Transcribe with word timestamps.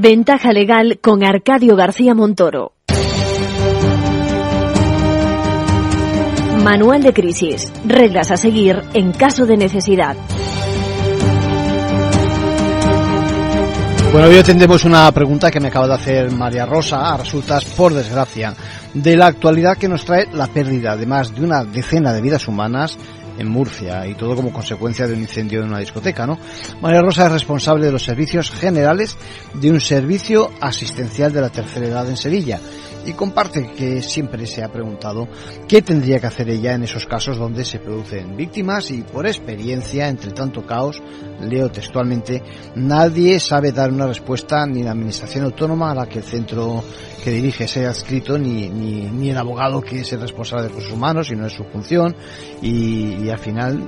Ventaja 0.00 0.52
legal 0.52 1.00
con 1.02 1.24
Arcadio 1.24 1.74
García 1.74 2.14
Montoro. 2.14 2.70
Manual 6.62 7.02
de 7.02 7.12
crisis. 7.12 7.72
Reglas 7.84 8.30
a 8.30 8.36
seguir 8.36 8.80
en 8.94 9.10
caso 9.10 9.44
de 9.44 9.56
necesidad. 9.56 10.14
Bueno, 14.12 14.28
hoy 14.28 14.36
atendemos 14.36 14.84
una 14.84 15.10
pregunta 15.10 15.50
que 15.50 15.58
me 15.58 15.66
acaba 15.66 15.88
de 15.88 15.94
hacer 15.94 16.30
María 16.30 16.64
Rosa, 16.64 17.12
a 17.12 17.16
resultas, 17.16 17.64
por 17.64 17.92
desgracia, 17.92 18.54
de 18.94 19.16
la 19.16 19.26
actualidad 19.26 19.76
que 19.76 19.88
nos 19.88 20.04
trae 20.04 20.28
la 20.32 20.46
pérdida 20.46 20.96
de 20.96 21.06
más 21.06 21.34
de 21.34 21.44
una 21.44 21.64
decena 21.64 22.12
de 22.12 22.20
vidas 22.20 22.46
humanas 22.46 22.96
en 23.38 23.48
Murcia 23.48 24.06
y 24.06 24.14
todo 24.14 24.36
como 24.36 24.52
consecuencia 24.52 25.06
de 25.06 25.14
un 25.14 25.20
incendio 25.20 25.60
en 25.60 25.68
una 25.68 25.78
discoteca, 25.78 26.26
¿no? 26.26 26.38
María 26.80 27.00
Rosa 27.00 27.26
es 27.26 27.32
responsable 27.32 27.86
de 27.86 27.92
los 27.92 28.04
servicios 28.04 28.50
generales 28.50 29.16
de 29.54 29.70
un 29.70 29.80
servicio 29.80 30.50
asistencial 30.60 31.32
de 31.32 31.40
la 31.40 31.50
tercera 31.50 31.86
edad 31.86 32.08
en 32.08 32.16
Sevilla 32.16 32.60
y 33.08 33.12
comparte 33.12 33.70
que 33.72 34.02
siempre 34.02 34.46
se 34.46 34.62
ha 34.62 34.70
preguntado 34.70 35.28
qué 35.66 35.82
tendría 35.82 36.20
que 36.20 36.26
hacer 36.26 36.50
ella 36.50 36.74
en 36.74 36.82
esos 36.82 37.06
casos 37.06 37.38
donde 37.38 37.64
se 37.64 37.78
producen 37.78 38.36
víctimas 38.36 38.90
y 38.90 39.02
por 39.02 39.26
experiencia, 39.26 40.08
entre 40.08 40.32
tanto 40.32 40.66
caos, 40.66 41.02
leo 41.40 41.70
textualmente, 41.70 42.42
nadie 42.74 43.40
sabe 43.40 43.72
dar 43.72 43.90
una 43.90 44.06
respuesta 44.06 44.66
ni 44.66 44.82
la 44.82 44.90
Administración 44.90 45.44
Autónoma 45.44 45.92
a 45.92 45.94
la 45.94 46.06
que 46.06 46.18
el 46.18 46.24
centro 46.24 46.82
que 47.22 47.30
dirige 47.30 47.66
sea 47.66 47.90
adscrito 47.90 48.38
ni, 48.38 48.68
ni, 48.68 49.02
ni, 49.10 49.30
el 49.30 49.38
abogado 49.38 49.80
que 49.80 50.00
es 50.00 50.12
el 50.12 50.20
responsable 50.20 50.64
de 50.64 50.68
recursos 50.68 50.92
humanos 50.92 51.30
y 51.30 51.36
no 51.36 51.46
es 51.46 51.52
su 51.52 51.64
función 51.64 52.14
y, 52.62 53.27
al 53.30 53.38
final 53.38 53.82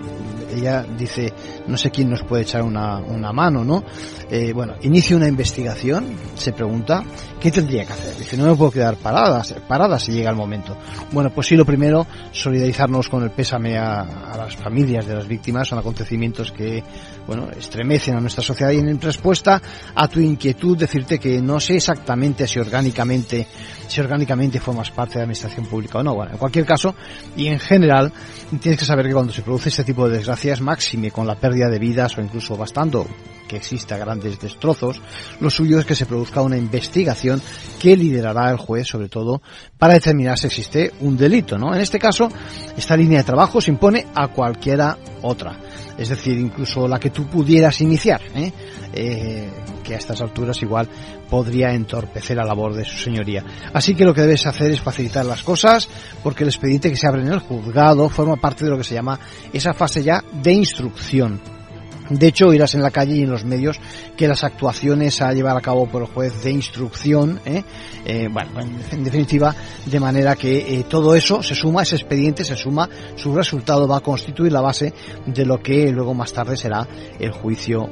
ella 0.55 0.83
dice 0.83 1.33
no 1.67 1.77
sé 1.77 1.91
quién 1.91 2.11
nos 2.11 2.23
puede 2.23 2.43
echar 2.43 2.63
una, 2.63 2.99
una 2.99 3.33
mano 3.33 3.65
no 3.65 3.85
eh, 4.31 4.53
bueno 4.53 4.75
inicia 4.83 5.17
una 5.17 5.29
investigación 5.29 6.07
se 6.35 6.53
pregunta 6.53 7.05
qué 7.41 7.51
tendría 7.51 7.85
que 7.85 7.93
hacer 7.93 8.17
dice 8.17 8.37
no 8.37 8.47
me 8.47 8.57
puedo 8.57 8.71
quedar 8.71 8.97
parada 8.97 9.43
parada 9.69 9.99
si 9.99 10.13
llega 10.13 10.31
el 10.31 10.37
momento 10.37 10.77
bueno 11.13 11.31
pues 11.31 11.47
sí 11.47 11.57
lo 11.57 11.65
primero 11.65 12.07
solidarizarnos 12.33 13.09
con 13.09 13.23
el 13.23 13.31
pésame 13.31 13.79
a, 13.79 14.01
a 14.01 14.37
las 14.37 14.57
familias 14.57 15.07
de 15.07 15.15
las 15.15 15.29
víctimas 15.29 15.69
son 15.69 15.79
acontecimientos 15.79 16.53
que 16.53 16.83
bueno 17.27 17.49
estremecen 17.57 18.17
a 18.17 18.21
nuestra 18.21 18.43
sociedad. 18.43 18.73
Y 18.73 18.79
en 18.79 19.01
respuesta 19.01 19.61
a 19.95 20.09
tu 20.09 20.21
inquietud 20.21 20.77
decirte 20.77 21.19
que 21.19 21.41
no 21.41 21.61
sé 21.61 21.77
exactamente 21.77 22.47
si 22.47 22.59
orgánicamente 22.59 23.47
si 23.87 24.01
orgánicamente 24.01 24.61
formas 24.61 24.91
parte 24.91 25.15
de 25.15 25.19
la 25.19 25.23
administración 25.25 25.67
pública 25.67 25.99
o 25.99 26.03
no. 26.03 26.15
Bueno, 26.15 26.33
en 26.33 26.39
cualquier 26.39 26.65
caso, 26.65 26.95
y 27.37 27.49
en 27.49 27.59
general, 27.59 28.13
tienes 28.61 28.79
que 28.79 28.85
saber 28.85 29.07
que 29.07 29.13
cuando 29.13 29.30
se 29.31 29.43
produce 29.43 29.69
este 29.69 29.85
tipo 29.85 30.09
de 30.09 30.17
desgracias, 30.17 30.61
máxime 30.61 31.11
con 31.11 31.27
la 31.27 31.35
pérdida 31.35 31.69
de 31.69 31.79
vidas 31.79 32.17
o 32.19 32.21
incluso 32.21 32.57
bastando 32.57 33.07
que 33.49 33.57
exista 33.57 33.99
grandes 33.99 34.39
destrozos, 34.39 35.03
lo 35.41 35.51
suyo 35.51 35.81
es 35.81 35.85
que 35.85 35.97
se 35.97 36.07
produzca 36.07 36.41
una 36.41 36.57
investigación 36.57 37.43
que 37.81 37.97
liderará 37.97 38.49
el 38.51 38.59
juez, 38.59 38.87
sobre 38.87 39.09
todo, 39.09 39.43
para 39.77 39.95
determinar 39.95 40.39
si 40.39 40.47
existe 40.47 40.93
un 41.01 41.17
delito, 41.17 41.59
¿no? 41.59 41.75
En 41.75 41.81
este 41.81 41.99
caso, 41.99 42.29
esta 42.77 42.97
línea 42.97 43.19
de 43.19 43.25
trabajo 43.25 43.61
se 43.61 43.73
impone 43.73 44.07
a 44.15 44.29
cualquiera 44.29 44.97
otra. 45.23 45.59
Es 45.99 46.11
decir, 46.11 46.39
incluso 46.39 46.87
la 46.87 47.01
que 47.01 47.11
tú 47.11 47.27
pudieras 47.27 47.81
iniciar, 47.81 48.23
¿eh? 48.37 48.53
Eh, 48.93 49.51
que 49.91 49.97
a 49.97 49.99
estas 49.99 50.21
alturas 50.21 50.63
igual 50.63 50.89
podría 51.29 51.75
entorpecer 51.75 52.37
la 52.37 52.45
labor 52.45 52.75
de 52.75 52.85
su 52.85 52.97
señoría. 52.97 53.45
Así 53.73 53.97
que 53.97 54.05
lo 54.05 54.15
que 54.15 54.21
debes 54.21 54.47
hacer 54.47 54.71
es 54.71 54.81
facilitar 54.81 55.27
las 55.27 55.43
cosas, 55.43 55.89
porque 56.23 56.45
el 56.45 56.51
expediente 56.51 56.91
que 56.91 56.97
se 56.97 57.09
abre 57.09 57.23
en 57.23 57.33
el 57.33 57.41
juzgado 57.41 58.09
forma 58.09 58.37
parte 58.37 58.65
de 58.65 58.71
lo 58.71 58.79
que 58.79 58.85
se 58.85 58.95
llama 58.95 59.19
esa 59.53 59.75
fase 59.75 60.05
ya 60.05 60.23
de 60.33 60.53
instrucción 60.53 61.41
de 62.11 62.27
hecho, 62.27 62.49
oirás 62.49 62.75
en 62.75 62.83
la 62.83 62.91
calle 62.91 63.15
y 63.15 63.23
en 63.23 63.31
los 63.31 63.45
medios 63.45 63.79
que 64.17 64.27
las 64.27 64.43
actuaciones 64.43 65.23
a 65.23 65.33
llevar 65.33 65.57
a 65.57 65.61
cabo 65.61 65.87
por 65.87 66.03
el 66.03 66.09
juez 66.09 66.43
de 66.43 66.51
instrucción, 66.51 67.41
¿eh? 67.45 67.63
Eh, 68.05 68.29
bueno, 68.29 68.51
en 68.91 69.05
definitiva, 69.05 69.55
de 69.87 70.01
manera 70.01 70.35
que 70.35 70.59
eh, 70.59 70.85
todo 70.89 71.15
eso 71.15 71.41
se 71.41 71.55
suma, 71.55 71.83
ese 71.83 71.95
expediente 71.95 72.45
se 72.45 72.57
suma, 72.57 72.89
su 73.15 73.33
resultado 73.33 73.87
va 73.87 73.99
a 73.99 74.01
constituir 74.01 74.51
la 74.51 74.61
base 74.61 74.93
de 75.25 75.47
lo 75.47 75.63
que 75.63 75.93
luego 75.93 76.13
más 76.13 76.33
tarde 76.33 76.57
será 76.57 76.85
el 77.21 77.31
juicio 77.31 77.89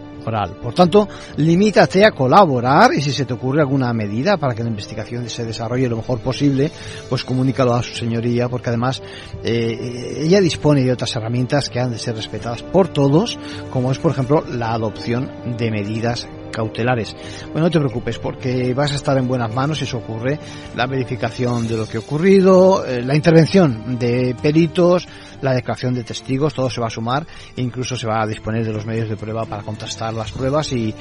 Por 0.63 0.75
tanto, 0.75 1.09
limítate 1.37 2.05
a 2.05 2.13
colaborar 2.13 2.93
y 2.95 3.01
si 3.01 3.13
se 3.13 3.25
te 3.25 3.33
ocurre 3.33 3.61
alguna 3.61 3.93
medida 3.93 4.37
para 4.37 4.55
que 4.55 4.63
la 4.63 4.69
investigación 4.69 5.29
se 5.29 5.45
desarrolle 5.45 5.89
lo 5.89 5.97
mejor 5.97 6.21
posible, 6.21 6.71
pues 7.09 7.25
comunícalo 7.25 7.75
a 7.75 7.83
su 7.83 7.95
señoría, 7.95 8.49
porque 8.49 8.69
además 8.69 9.03
eh, 9.43 10.19
ella 10.21 10.41
dispone 10.41 10.85
de 10.85 10.93
otras 10.93 11.15
herramientas 11.17 11.71
que 11.71 11.81
han 11.81 11.91
de 11.91 11.99
ser 11.99 12.17
respetadas 12.17 12.63
por 12.63 12.89
todos, 12.89 13.39
como 13.71 13.91
es 13.91 13.99
por 13.99 14.13
ejemplo 14.13 14.45
la 14.49 14.73
adopción 14.73 15.31
de 15.57 15.71
medidas 15.71 16.29
cautelares. 16.51 17.15
Bueno, 17.53 17.67
no 17.67 17.71
te 17.71 17.79
preocupes 17.79 18.19
porque 18.19 18.75
vas 18.75 18.93
a 18.93 18.97
estar 18.97 19.17
en 19.19 19.29
buenas 19.29 19.55
manos 19.55 19.79
si 19.79 19.85
eso 19.85 19.99
ocurre, 19.99 20.39
la 20.77 20.87
verificación 20.87 21.67
de 21.69 21.77
lo 21.77 21.87
que 21.87 21.99
ha 21.99 22.01
ocurrido, 22.01 22.85
eh, 22.85 23.03
la 23.03 23.15
intervención 23.15 23.99
de 23.99 24.35
peritos, 24.41 25.07
la 25.41 25.55
declaración 25.55 25.95
de 25.95 26.05
testigos, 26.05 26.55
todo 26.55 26.71
se 26.71 26.81
va 26.81 26.89
a 26.89 26.91
sumar 26.91 27.27
e 27.57 27.63
incluso 27.63 27.97
se 27.97 28.07
va 28.07 28.23
a 28.23 28.27
disponer 28.27 28.65
de 28.65 28.73
los 28.73 28.87
medios 28.87 29.09
de 29.09 29.17
prueba 29.17 29.45
para 29.45 29.63
contrastar 29.63 30.13
las 30.15 30.33
pruebas 30.33 30.73
y, 30.73 30.95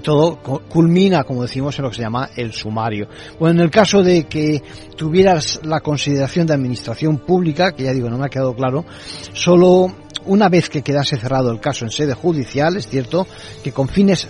todo 0.00 0.38
culmina, 0.68 1.24
como 1.24 1.42
decimos, 1.42 1.78
en 1.78 1.84
lo 1.84 1.90
que 1.90 1.96
se 1.96 2.02
llama 2.02 2.30
el 2.36 2.52
sumario. 2.52 3.08
Bueno, 3.38 3.60
en 3.60 3.64
el 3.64 3.70
caso 3.70 4.02
de 4.02 4.24
que 4.24 4.62
tuvieras 4.96 5.60
la 5.64 5.80
consideración 5.80 6.46
de 6.46 6.54
administración 6.54 7.18
pública, 7.18 7.72
que 7.72 7.84
ya 7.84 7.92
digo, 7.92 8.10
no 8.10 8.18
me 8.18 8.26
ha 8.26 8.28
quedado 8.28 8.54
claro, 8.54 8.84
solo 9.32 9.92
una 10.26 10.48
vez 10.48 10.68
que 10.68 10.82
quedase 10.82 11.16
cerrado 11.16 11.50
el 11.50 11.60
caso 11.60 11.84
en 11.84 11.90
sede 11.90 12.14
judicial, 12.14 12.76
es 12.76 12.88
cierto 12.88 13.26
que 13.62 13.72
con 13.72 13.88
fines 13.88 14.26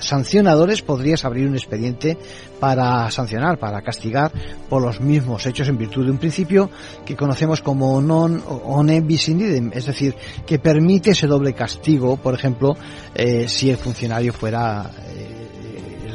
podrías 0.83 1.25
abrir 1.25 1.49
un 1.49 1.55
expediente 1.55 2.17
para 2.61 3.11
sancionar, 3.11 3.59
para 3.59 3.83
castigar 3.83 4.33
por 4.69 4.83
los 4.83 5.01
mismos 5.01 5.47
hechos 5.47 5.69
en 5.69 5.79
virtud 5.79 6.05
de 6.05 6.11
un 6.13 6.19
principio 6.19 6.71
que 7.05 7.17
conocemos 7.17 7.61
como 7.61 8.01
non 8.01 8.41
one 8.45 9.01
bis 9.01 9.29
in 9.29 9.73
es 9.73 9.87
decir, 9.87 10.15
que 10.47 10.59
permite 10.59 11.11
ese 11.11 11.27
doble 11.27 11.53
castigo, 11.53 12.17
por 12.17 12.35
ejemplo, 12.35 12.77
eh, 13.15 13.49
si 13.49 13.71
el 13.71 13.77
funcionario 13.77 14.33
fuera 14.33 14.91
eh, 15.09 15.44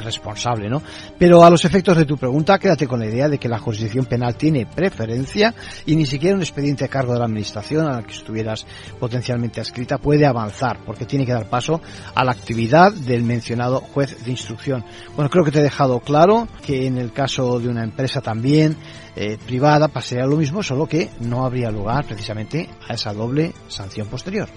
responsable, 0.09 0.69
¿no? 0.69 0.81
Pero 1.17 1.43
a 1.43 1.49
los 1.49 1.65
efectos 1.65 1.97
de 1.97 2.05
tu 2.05 2.17
pregunta, 2.17 2.57
quédate 2.57 2.87
con 2.87 2.99
la 2.99 3.05
idea 3.05 3.29
de 3.29 3.37
que 3.37 3.47
la 3.47 3.59
jurisdicción 3.59 4.05
penal 4.05 4.35
tiene 4.35 4.65
preferencia 4.65 5.53
y 5.85 5.95
ni 5.95 6.05
siquiera 6.05 6.35
un 6.35 6.41
expediente 6.41 6.85
a 6.85 6.87
cargo 6.87 7.13
de 7.13 7.19
la 7.19 7.25
administración 7.25 7.85
a 7.87 7.97
la 7.97 8.03
que 8.03 8.13
estuvieras 8.13 8.65
potencialmente 8.99 9.61
adscrita 9.61 9.97
puede 9.97 10.25
avanzar, 10.25 10.79
porque 10.85 11.05
tiene 11.05 11.25
que 11.25 11.33
dar 11.33 11.49
paso 11.49 11.81
a 12.15 12.23
la 12.23 12.31
actividad 12.31 12.91
del 12.91 13.23
mencionado 13.23 13.79
juez 13.79 14.23
de 14.23 14.31
instrucción. 14.31 14.83
Bueno, 15.15 15.29
creo 15.29 15.43
que 15.43 15.51
te 15.51 15.59
he 15.59 15.63
dejado 15.63 15.99
claro 15.99 16.47
que 16.65 16.87
en 16.87 16.97
el 16.97 17.11
caso 17.11 17.59
de 17.59 17.67
una 17.67 17.83
empresa 17.83 18.21
también 18.21 18.75
eh, 19.15 19.37
privada 19.45 19.87
pasaría 19.87 20.25
lo 20.25 20.37
mismo, 20.37 20.63
solo 20.63 20.87
que 20.87 21.09
no 21.19 21.45
habría 21.45 21.71
lugar 21.71 22.05
precisamente 22.05 22.69
a 22.87 22.93
esa 22.93 23.13
doble 23.13 23.53
sanción 23.67 24.07
posterior. 24.07 24.49